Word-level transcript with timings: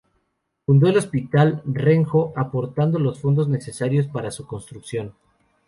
Fundó 0.65 0.87
el 0.87 0.97
Hospital 0.97 1.61
de 1.63 1.79
Rengo, 1.79 2.33
aportando 2.35 2.97
los 2.97 3.19
fondos 3.21 3.47
necesarios 3.47 4.07
para 4.07 4.31
su 4.31 4.47
construcción. 4.47 5.13